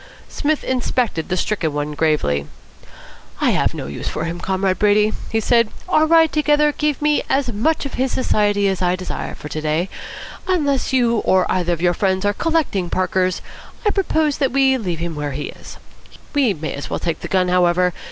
[0.27, 2.47] Psmith inspected the stricken one gravely.
[3.39, 5.69] "I have no use for him, Comrade Brady," he said.
[5.87, 9.61] "Our ride together gave me as much of his society as I desire for to
[9.61, 9.89] day.
[10.47, 13.43] Unless you or either of your friends are collecting Parkers,
[13.85, 15.77] I propose that we leave him where he is.
[16.33, 17.93] We may as well take the gun, however.